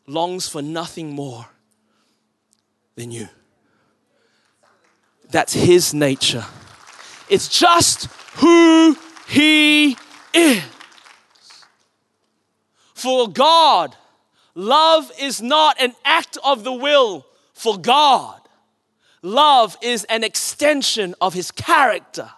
[0.08, 1.46] longs for nothing more
[2.96, 3.30] than you.
[5.30, 6.46] That's his nature.
[7.30, 8.06] It's just
[8.38, 9.98] who he
[10.34, 10.64] is.
[12.94, 13.96] For God,
[14.56, 17.26] love is not an act of the will.
[17.54, 18.40] For God,
[19.28, 22.30] love is an extension of his character.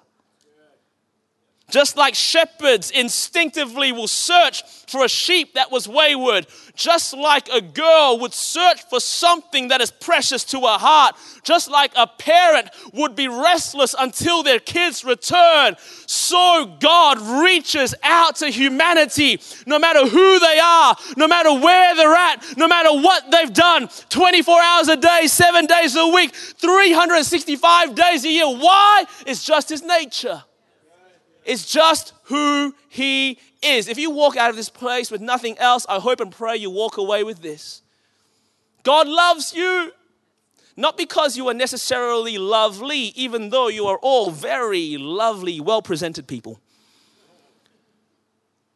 [1.70, 7.62] Just like shepherds instinctively will search for a sheep that was wayward, just like a
[7.62, 12.70] girl would search for something that is precious to her heart, just like a parent
[12.94, 15.76] would be restless until their kids return,
[16.08, 22.16] so God reaches out to humanity, no matter who they are, no matter where they're
[22.16, 27.94] at, no matter what they've done, 24 hours a day, seven days a week, 365
[27.94, 28.48] days a year.
[28.48, 29.06] Why?
[29.28, 30.44] It's just His nature.
[31.46, 33.88] It's just who He is.
[33.88, 36.70] If you walk out of this place with nothing else, I hope and pray you
[36.70, 37.82] walk away with this.
[38.84, 39.92] God loves you.
[40.76, 46.26] Not because you are necessarily lovely, even though you are all very lovely, well presented
[46.26, 46.62] people.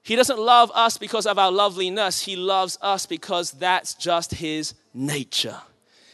[0.01, 2.23] He doesn't love us because of our loveliness.
[2.23, 5.61] He loves us because that's just His nature.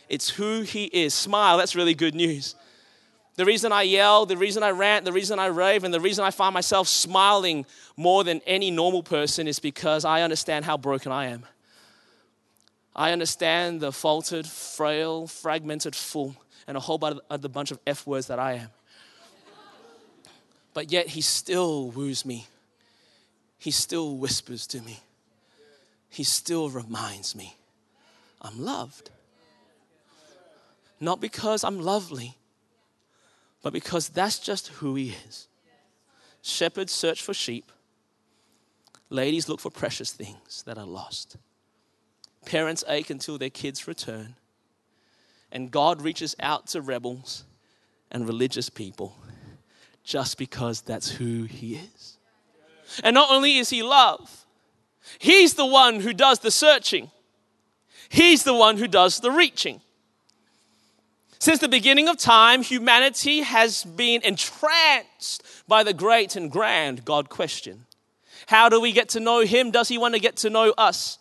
[0.07, 1.15] It's who He is.
[1.15, 2.53] Smile, that's really good news.
[3.39, 6.25] The reason I yell, the reason I rant, the reason I rave, and the reason
[6.25, 11.13] I find myself smiling more than any normal person is because I understand how broken
[11.13, 11.45] I am.
[12.93, 16.35] I understand the faltered, frail, fragmented fool,
[16.67, 18.71] and a whole other bunch of F words that I am.
[20.73, 22.45] But yet, he still woos me.
[23.57, 24.99] He still whispers to me.
[26.09, 27.55] He still reminds me
[28.41, 29.11] I'm loved.
[30.99, 32.35] Not because I'm lovely,
[33.61, 35.47] but because that's just who he is.
[36.41, 37.71] Shepherds search for sheep,
[39.09, 41.37] ladies look for precious things that are lost.
[42.45, 44.35] Parents ache until their kids return,
[45.51, 47.43] and God reaches out to rebels
[48.11, 49.15] and religious people
[50.03, 52.17] just because that's who he is.
[53.03, 54.45] And not only is he love,
[55.19, 57.11] he's the one who does the searching,
[58.07, 59.81] he's the one who does the reaching.
[61.41, 67.29] Since the beginning of time, humanity has been entranced by the great and grand God
[67.29, 67.85] question.
[68.47, 69.71] How do we get to know Him?
[69.71, 71.17] Does He want to get to know us?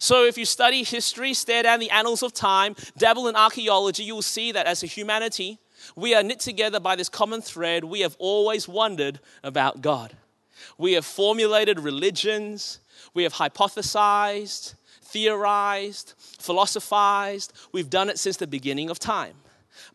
[0.00, 4.16] So, if you study history, stare down the annals of time, dabble in archaeology, you
[4.16, 5.58] will see that as a humanity,
[5.94, 7.84] we are knit together by this common thread.
[7.84, 10.16] We have always wondered about God.
[10.78, 12.80] We have formulated religions,
[13.14, 17.52] we have hypothesized, theorized, philosophized.
[17.70, 19.34] We've done it since the beginning of time.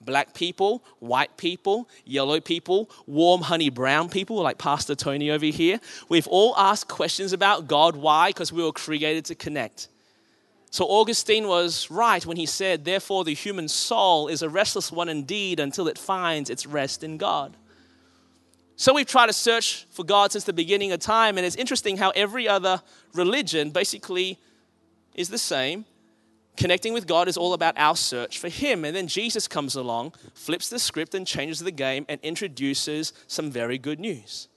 [0.01, 5.79] Black people, white people, yellow people, warm honey brown people, like Pastor Tony over here.
[6.07, 7.95] We've all asked questions about God.
[7.95, 8.29] Why?
[8.29, 9.87] Because we were created to connect.
[10.71, 15.09] So Augustine was right when he said, Therefore, the human soul is a restless one
[15.09, 17.55] indeed until it finds its rest in God.
[18.75, 21.97] So we've tried to search for God since the beginning of time, and it's interesting
[21.97, 22.81] how every other
[23.13, 24.39] religion basically
[25.15, 25.85] is the same.
[26.59, 28.83] Connecting with God is all about our search for Him.
[28.83, 33.49] And then Jesus comes along, flips the script, and changes the game and introduces some
[33.49, 34.49] very good news.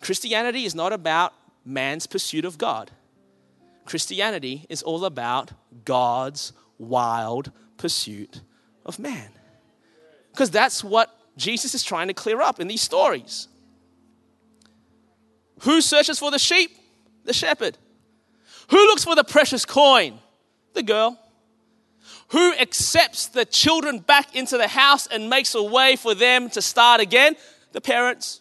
[0.00, 2.92] Christianity is not about man's pursuit of God.
[3.84, 5.50] Christianity is all about
[5.84, 8.42] God's wild pursuit
[8.86, 9.30] of man.
[10.30, 13.48] Because that's what Jesus is trying to clear up in these stories.
[15.62, 16.70] Who searches for the sheep?
[17.24, 17.76] The shepherd.
[18.70, 20.20] Who looks for the precious coin?
[20.78, 21.18] The girl.
[22.28, 26.62] Who accepts the children back into the house and makes a way for them to
[26.62, 27.34] start again?
[27.72, 28.40] The parents.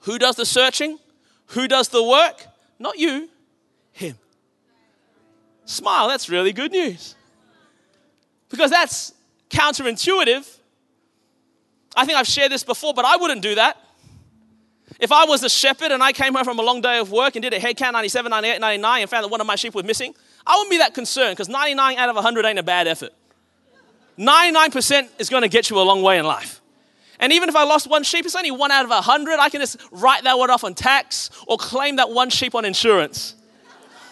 [0.00, 0.98] Who does the searching?
[1.50, 2.44] Who does the work?
[2.80, 3.28] Not you,
[3.92, 4.18] him.
[5.64, 7.14] Smile, that's really good news.
[8.48, 9.12] Because that's
[9.48, 10.58] counterintuitive.
[11.94, 13.76] I think I've shared this before, but I wouldn't do that.
[14.98, 17.36] If I was a shepherd and I came home from a long day of work
[17.36, 19.72] and did a head count 97, 98, 99 and found that one of my sheep
[19.72, 20.16] was missing,
[20.48, 23.12] I wouldn't be that concerned because 99 out of 100 ain't a bad effort.
[24.18, 26.60] 99% is going to get you a long way in life.
[27.20, 29.38] And even if I lost one sheep, it's only one out of 100.
[29.38, 32.64] I can just write that one off on tax or claim that one sheep on
[32.64, 33.36] insurance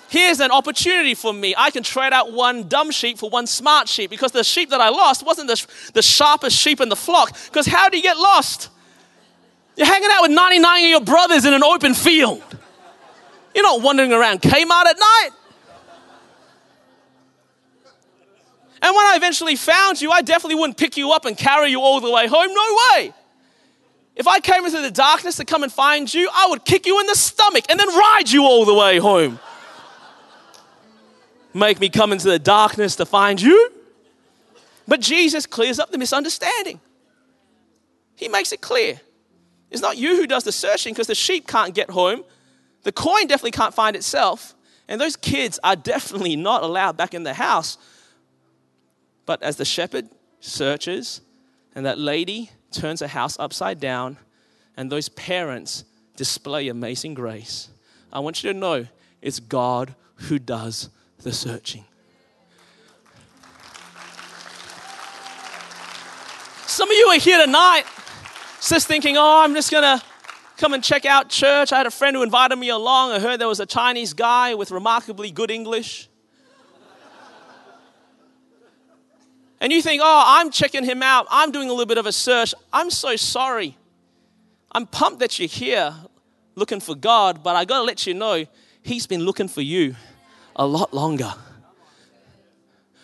[0.08, 1.54] here's an opportunity for me.
[1.56, 4.80] I can trade out one dumb sheep for one smart sheep because the sheep that
[4.80, 7.36] I lost wasn't the, the sharpest sheep in the flock.
[7.46, 8.70] Because how do you get lost?
[9.76, 12.42] You're hanging out with 99 of your brothers in an open field.
[13.54, 15.30] You're not wandering around Kmart at night.
[18.86, 21.80] And when I eventually found you, I definitely wouldn't pick you up and carry you
[21.80, 22.54] all the way home.
[22.54, 23.12] No way.
[24.14, 27.00] If I came into the darkness to come and find you, I would kick you
[27.00, 29.40] in the stomach and then ride you all the way home
[31.56, 33.72] make me come into the darkness to find you.
[34.86, 36.80] But Jesus clears up the misunderstanding.
[38.14, 39.00] He makes it clear.
[39.70, 42.24] It's not you who does the searching because the sheep can't get home.
[42.82, 44.54] The coin definitely can't find itself.
[44.86, 47.78] And those kids are definitely not allowed back in the house.
[49.26, 50.08] But as the shepherd
[50.40, 51.20] searches
[51.74, 54.16] and that lady turns her house upside down
[54.76, 55.84] and those parents
[56.16, 57.68] display amazing grace,
[58.12, 58.86] I want you to know
[59.20, 60.88] it's God who does
[61.22, 61.84] the searching.
[66.66, 67.84] Some of you are here tonight
[68.60, 70.04] just thinking, oh, I'm just going to
[70.56, 71.72] come and check out church.
[71.72, 73.12] I had a friend who invited me along.
[73.12, 76.08] I heard there was a Chinese guy with remarkably good English.
[79.60, 81.26] And you think, oh, I'm checking him out.
[81.30, 82.54] I'm doing a little bit of a search.
[82.72, 83.76] I'm so sorry.
[84.72, 85.94] I'm pumped that you're here
[86.54, 88.44] looking for God, but I got to let you know,
[88.82, 89.96] He's been looking for you
[90.54, 91.34] a lot longer.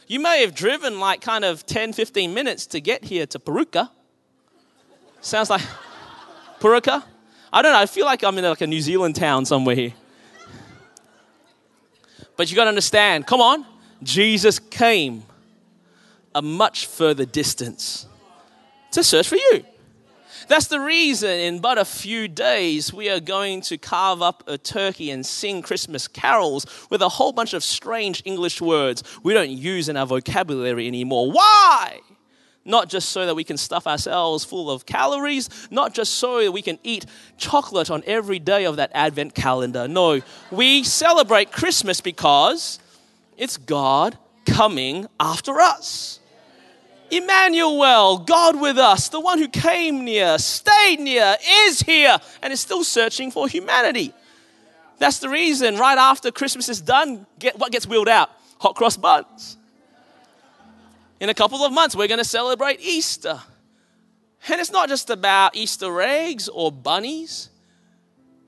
[0.06, 3.90] You may have driven like kind of 10, 15 minutes to get here to Puruka.
[5.20, 5.62] Sounds like
[6.60, 7.02] Puruka?
[7.52, 7.78] I don't know.
[7.78, 9.94] I feel like I'm in like a New Zealand town somewhere here.
[12.36, 13.66] But you got to understand come on,
[14.02, 15.24] Jesus came
[16.34, 18.06] a much further distance
[18.92, 19.64] to search for you.
[20.48, 24.58] That's the reason in but a few days we are going to carve up a
[24.58, 29.50] turkey and sing Christmas carols with a whole bunch of strange English words we don't
[29.50, 31.30] use in our vocabulary anymore.
[31.30, 32.00] Why?
[32.64, 36.52] Not just so that we can stuff ourselves full of calories, not just so that
[36.52, 39.88] we can eat chocolate on every day of that advent calendar.
[39.88, 42.78] No, we celebrate Christmas because
[43.36, 46.20] it's God coming after us.
[47.12, 51.36] Emmanuel, God with us, the one who came near, stayed near,
[51.66, 54.14] is here, and is still searching for humanity.
[54.98, 58.30] That's the reason, right after Christmas is done, get, what gets wheeled out?
[58.60, 59.58] Hot cross buns.
[61.20, 63.38] In a couple of months, we're going to celebrate Easter.
[64.48, 67.50] And it's not just about Easter eggs or bunnies.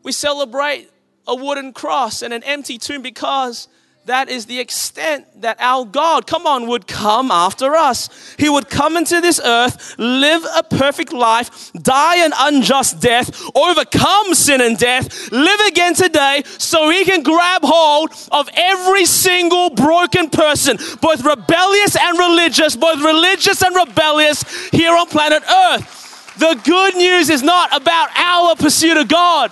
[0.02, 0.88] We celebrate
[1.26, 3.68] a wooden cross and an empty tomb because
[4.06, 8.34] that is the extent that our God, come on, would come after us.
[8.38, 14.34] He would come into this earth, live a perfect life, die an unjust death, overcome
[14.34, 20.28] sin and death, live again today so he can grab hold of every single broken
[20.28, 26.36] person, both rebellious and religious, both religious and rebellious here on planet earth.
[26.38, 29.50] The good news is not about our pursuit of God.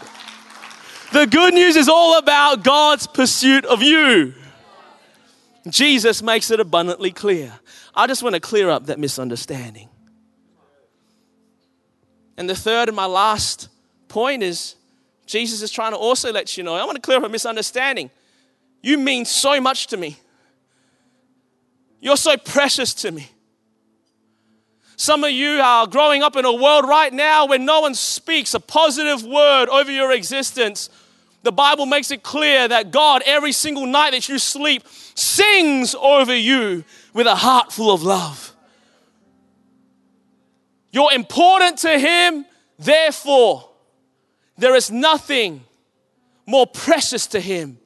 [1.12, 4.34] The good news is all about God's pursuit of you.
[5.68, 7.52] Jesus makes it abundantly clear.
[7.94, 9.88] I just want to clear up that misunderstanding.
[12.36, 13.68] And the third and my last
[14.08, 14.74] point is
[15.26, 18.10] Jesus is trying to also let you know I want to clear up a misunderstanding.
[18.82, 20.16] You mean so much to me.
[22.00, 23.30] You're so precious to me.
[24.96, 28.54] Some of you are growing up in a world right now where no one speaks
[28.54, 30.90] a positive word over your existence.
[31.42, 34.84] The Bible makes it clear that God, every single night that you sleep,
[35.14, 38.54] sings over you with a heart full of love.
[40.92, 42.44] You're important to Him,
[42.78, 43.68] therefore,
[44.56, 45.64] there is nothing
[46.46, 47.78] more precious to Him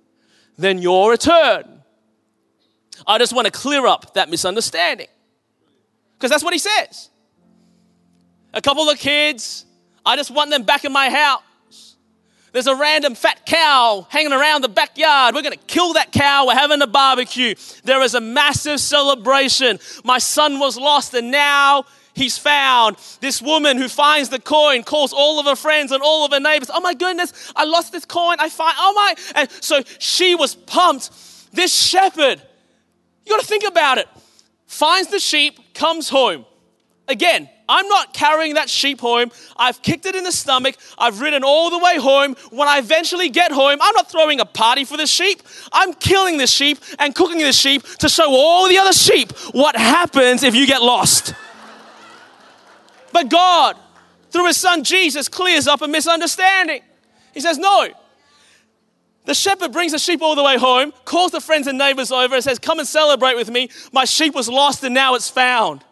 [0.58, 1.82] than your return.
[3.06, 5.08] I just want to clear up that misunderstanding
[6.14, 7.10] because that's what He says.
[8.52, 9.64] A couple of kids,
[10.04, 11.42] I just want them back in my house.
[12.56, 15.34] There's a random fat cow hanging around the backyard.
[15.34, 16.46] We're going to kill that cow.
[16.46, 17.54] We're having a barbecue.
[17.84, 19.78] There is a massive celebration.
[20.04, 21.84] My son was lost and now
[22.14, 22.96] he's found.
[23.20, 26.40] This woman who finds the coin calls all of her friends and all of her
[26.40, 26.70] neighbors.
[26.72, 28.38] Oh my goodness, I lost this coin.
[28.40, 29.14] I find, oh my.
[29.34, 31.10] And so she was pumped.
[31.52, 32.40] This shepherd,
[33.26, 34.08] you got to think about it,
[34.64, 36.46] finds the sheep, comes home.
[37.08, 39.30] Again, I'm not carrying that sheep home.
[39.56, 40.76] I've kicked it in the stomach.
[40.98, 42.36] I've ridden all the way home.
[42.50, 45.42] When I eventually get home, I'm not throwing a party for the sheep.
[45.72, 49.76] I'm killing the sheep and cooking the sheep to show all the other sheep what
[49.76, 51.34] happens if you get lost.
[53.12, 53.76] But God,
[54.30, 56.82] through His Son Jesus, clears up a misunderstanding.
[57.34, 57.88] He says, No.
[59.26, 62.36] The shepherd brings the sheep all the way home, calls the friends and neighbors over,
[62.36, 63.70] and says, Come and celebrate with me.
[63.92, 65.84] My sheep was lost and now it's found.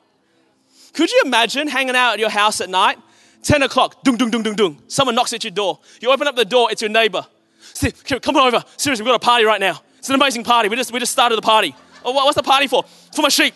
[0.94, 2.98] Could you imagine hanging out at your house at night?
[3.42, 4.82] 10 o'clock, dung, dung, dung, dung, dung.
[4.88, 5.78] Someone knocks at your door.
[6.00, 7.26] You open up the door, it's your neighbor.
[7.60, 8.64] See, come on over.
[8.76, 9.82] Seriously, we've got a party right now.
[9.98, 10.68] It's an amazing party.
[10.68, 11.74] We just, we just started the party.
[12.04, 12.84] Oh, what's the party for?
[13.14, 13.54] For my sheep.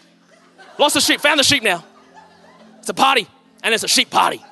[0.79, 1.85] Lost the sheep, found the sheep now.
[2.79, 3.27] It's a party,
[3.63, 4.43] and it's a sheep party.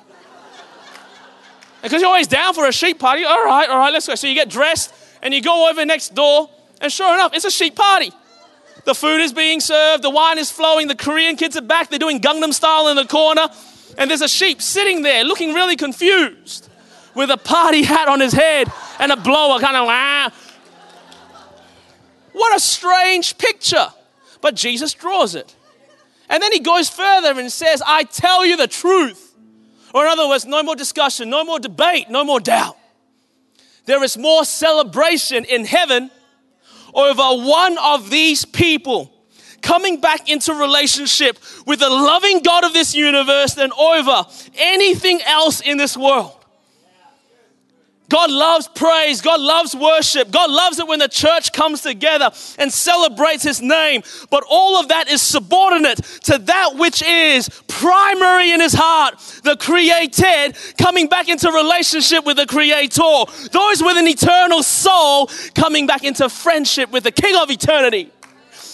[1.81, 3.23] Because you're always down for a sheep party.
[3.23, 4.15] All right, all right, let's go.
[4.15, 6.49] So you get dressed and you go over next door,
[6.81, 8.11] and sure enough, it's a sheep party.
[8.87, 11.99] The food is being served, the wine is flowing, the Korean kids are back, they're
[11.99, 13.49] doing Gangnam style in the corner,
[13.97, 16.69] and there's a sheep sitting there looking really confused
[17.13, 20.31] with a party hat on his head and a blower kind of ah.
[22.31, 23.87] What a strange picture.
[24.39, 25.53] But Jesus draws it.
[26.29, 29.35] And then he goes further and says, I tell you the truth.
[29.93, 32.77] Or, in other words, no more discussion, no more debate, no more doubt.
[33.83, 36.09] There is more celebration in heaven
[36.97, 39.13] over one of these people
[39.61, 44.25] coming back into relationship with the loving God of this universe than over
[44.55, 46.33] anything else in this world.
[48.09, 49.21] God loves praise.
[49.21, 50.31] God loves worship.
[50.31, 54.03] God loves it when the church comes together and celebrates His name.
[54.29, 59.57] But all of that is subordinate to that which is primary in His heart the
[59.57, 63.25] created coming back into relationship with the Creator.
[63.51, 68.11] Those with an eternal soul coming back into friendship with the King of eternity.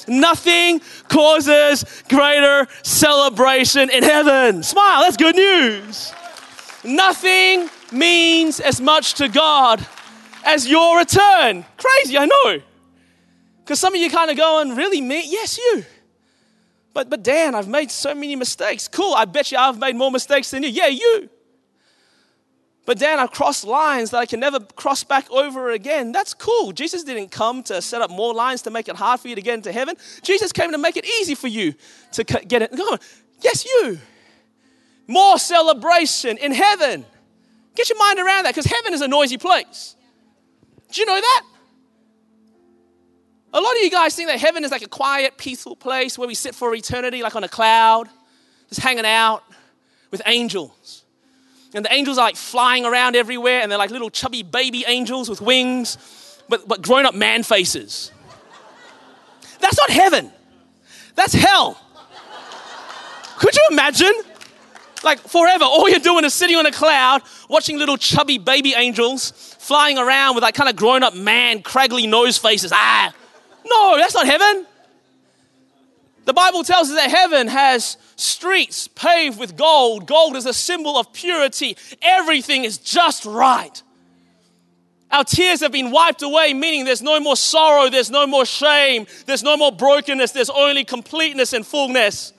[0.07, 4.61] Nothing causes greater celebration in heaven.
[4.61, 6.13] Smile, that's good news.
[6.84, 9.86] Nothing means as much to God
[10.46, 11.66] as your return.
[11.78, 12.62] Crazy, I know.
[13.60, 15.24] Because some of you kind of going, really, me?
[15.26, 15.86] Yes, you.
[16.94, 18.88] But, but Dan, I've made so many mistakes.
[18.88, 20.70] Cool, I bet you I've made more mistakes than you.
[20.70, 21.30] Yeah, you.
[22.86, 26.12] But Dan, I've crossed lines that I can never cross back over again.
[26.12, 26.74] That's cool.
[26.74, 29.41] Jesus didn't come to set up more lines to make it hard for you to
[29.41, 29.96] get into heaven.
[30.22, 31.74] Jesus came to make it easy for you
[32.12, 32.72] to get it.
[32.72, 33.00] Come on.
[33.39, 33.98] Yes, you.
[35.08, 37.06] More celebration in heaven.
[37.76, 39.95] Get your mind around that because heaven is a noisy place.
[40.91, 41.43] Do you know that?
[43.53, 46.28] A lot of you guys think that heaven is like a quiet, peaceful place where
[46.28, 48.09] we sit for eternity, like on a cloud,
[48.69, 49.43] just hanging out
[50.09, 51.05] with angels.
[51.76, 55.30] And the angels are like flying around everywhere, and they're like little chubby baby angels
[55.30, 55.97] with wings,
[56.49, 58.11] but, but grown up man faces.
[59.59, 60.32] That's not heaven,
[61.15, 61.80] that's hell.
[63.38, 64.13] Could you imagine?
[65.04, 69.32] Like forever, all you're doing is sitting on a cloud, watching little chubby baby angels
[69.60, 72.72] flying around with like kind of grown up man, craggly nose faces.
[72.74, 73.14] Ah,
[73.66, 74.66] No, that's not heaven.
[76.26, 80.08] The Bible tells us that heaven has streets paved with gold.
[80.08, 81.76] Gold is a symbol of purity.
[82.01, 83.82] Everything is just right.
[85.12, 89.06] Our tears have been wiped away, meaning there's no more sorrow, there's no more shame,
[89.28, 92.32] there's no more brokenness, there's only completeness and fullness.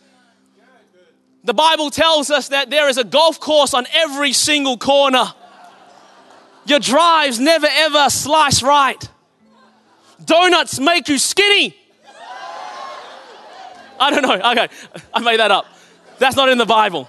[1.44, 5.26] The Bible tells us that there is a golf course on every single corner.
[6.64, 9.08] Your drives never ever slice right.
[10.24, 11.76] Donuts make you skinny.
[14.00, 14.50] I don't know.
[14.52, 14.68] Okay,
[15.12, 15.66] I made that up.
[16.18, 17.08] That's not in the Bible.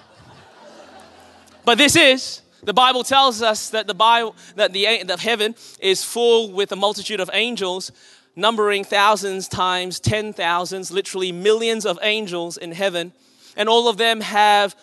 [1.64, 2.42] But this is.
[2.64, 6.76] The Bible tells us that the Bible that the that heaven is full with a
[6.76, 7.92] multitude of angels,
[8.36, 13.14] numbering thousands times ten thousands, literally millions of angels in heaven,
[13.56, 14.76] and all of them have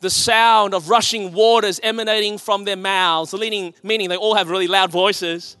[0.00, 4.90] the sound of rushing waters emanating from their mouths, meaning, they all have really loud
[4.90, 5.56] voices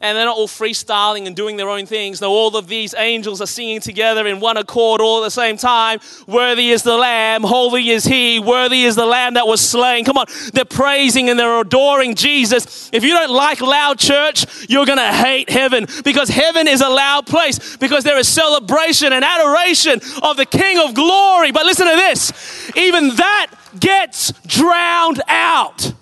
[0.00, 2.20] and they're not all freestyling and doing their own things.
[2.20, 5.56] No, all of these angels are singing together in one accord all at the same
[5.56, 6.00] time.
[6.26, 10.04] Worthy is the Lamb, holy is He, worthy is the Lamb that was slain.
[10.04, 12.90] Come on, they're praising and they're adoring Jesus.
[12.92, 16.88] If you don't like loud church, you're going to hate heaven because heaven is a
[16.88, 21.52] loud place because there is celebration and adoration of the King of glory.
[21.52, 25.92] But listen to this even that gets drowned out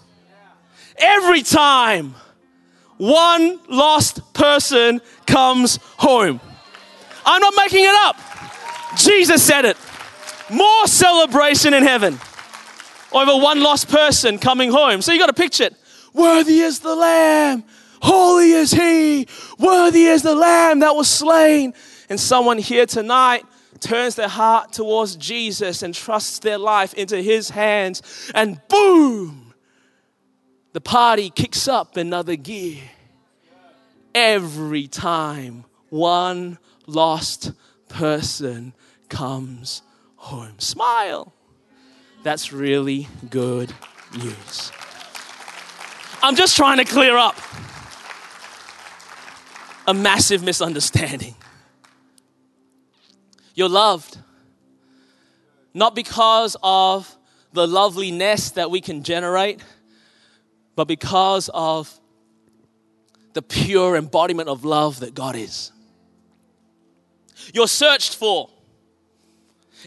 [0.99, 2.15] every time
[2.99, 6.41] one lost person comes home.
[7.25, 8.17] I'm not making it up.
[8.97, 9.77] Jesus said it.
[10.51, 12.19] More celebration in heaven
[13.13, 15.03] over one lost person coming home.
[15.03, 15.75] So you got to picture it.
[16.13, 17.65] Worthy is the Lamb,
[18.01, 19.27] holy is He,
[19.59, 21.75] worthy is the Lamb that was slain.
[22.09, 23.45] And someone here tonight
[23.81, 29.46] turns their heart towards Jesus and trusts their life into His hands, and boom,
[30.77, 32.83] the party kicks up another gear.
[34.15, 37.53] Every time one lost
[37.89, 38.75] person
[39.09, 39.81] comes
[40.17, 40.59] home.
[40.59, 41.33] Smile.
[42.25, 43.73] That's really good
[44.19, 44.71] news.
[46.23, 47.37] I'm just trying to clear up
[49.87, 51.37] a massive misunderstanding.
[53.55, 54.19] You're loved
[55.73, 57.17] not because of
[57.55, 59.63] the loveliness that we can generate
[60.77, 61.99] but because of
[63.33, 65.73] the pure embodiment of love that God is.
[67.53, 68.49] You're searched for.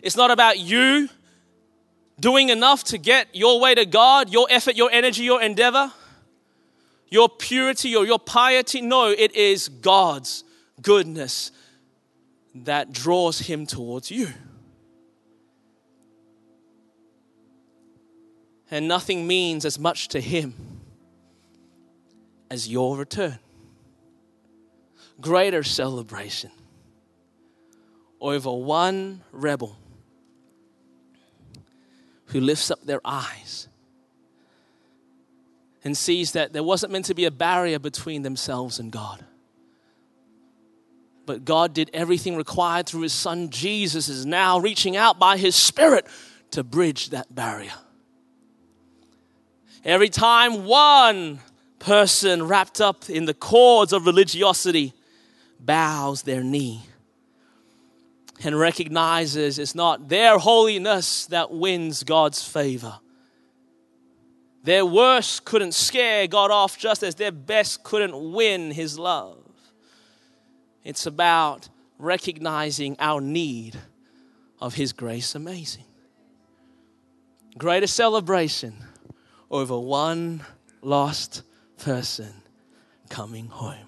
[0.04, 1.10] It's not about you
[2.20, 5.92] doing enough to get your way to God, your effort, your energy, your endeavor,
[7.08, 8.82] your purity or your piety.
[8.82, 10.44] No, it is God's
[10.82, 11.52] goodness
[12.54, 14.28] that draws him towards you.
[18.70, 20.69] And nothing means as much to him
[22.50, 23.40] as your return.
[25.22, 26.52] Greater celebration
[28.22, 29.78] over one rebel
[32.28, 33.68] who lifts up their eyes
[35.84, 39.24] and sees that there wasn't meant to be a barrier between themselves and God.
[41.26, 45.56] But God did everything required through His Son Jesus, is now reaching out by His
[45.56, 46.08] Spirit
[46.52, 47.74] to bridge that barrier.
[49.86, 51.40] Every time one
[51.80, 54.94] person wrapped up in the cords of religiosity
[55.60, 56.84] bows their knee
[58.44, 63.00] and recognizes it's not their holiness that wins God's favor.
[64.64, 69.38] Their worst couldn't scare God off just as their best couldn't win His love.
[70.84, 73.78] It's about recognizing our need
[74.62, 75.86] of His grace amazing.
[77.58, 78.76] Greater celebration
[79.50, 80.46] over one
[80.82, 81.44] lost
[81.80, 82.34] person
[83.10, 83.88] coming home.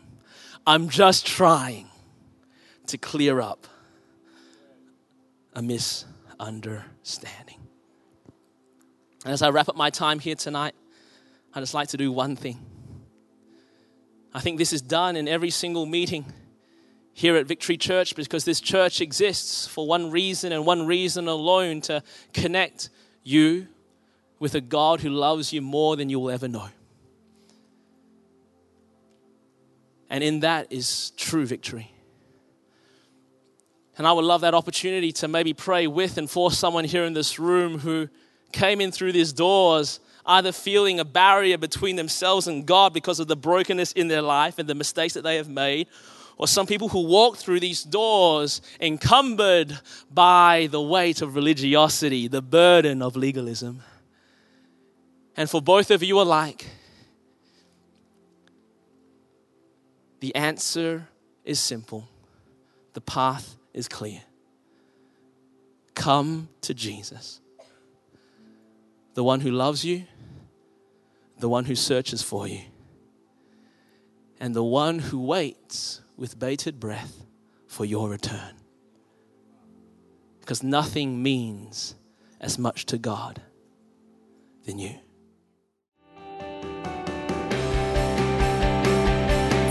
[0.66, 1.88] I'm just trying
[2.88, 3.68] to clear up
[5.54, 7.58] a misunderstanding.
[9.24, 10.74] And as I wrap up my time here tonight,
[11.54, 12.60] I'd just like to do one thing.
[14.34, 16.26] I think this is done in every single meeting
[17.14, 21.82] here at Victory Church because this church exists for one reason and one reason alone
[21.82, 22.02] to
[22.34, 22.90] connect
[23.24, 23.68] you
[24.40, 26.70] with a God who loves you more than you will ever know.
[30.12, 31.90] And in that is true victory.
[33.98, 37.14] And I would love that opportunity to maybe pray with and for someone here in
[37.14, 38.10] this room who
[38.52, 43.30] came in through these doors either feeling a barrier between themselves and God because of
[43.30, 45.88] the brokenness in their life and the mistakes that they have made,
[46.38, 49.80] or some people who walk through these doors encumbered
[50.12, 53.82] by the weight of religiosity, the burden of legalism.
[55.38, 56.68] And for both of you alike,
[60.22, 61.08] The answer
[61.44, 62.08] is simple
[62.94, 64.22] the path is clear.
[65.96, 67.42] Come to Jesus,
[69.14, 70.06] the one who loves you,
[71.40, 72.62] the one who searches for you,
[74.40, 77.24] and the one who waits with bated breath
[77.68, 78.56] for your return.
[80.40, 81.96] Because nothing means
[82.40, 83.42] as much to God
[84.66, 85.00] than you.